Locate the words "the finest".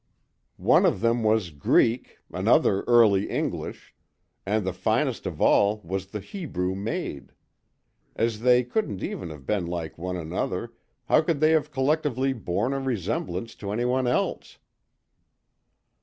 4.65-5.27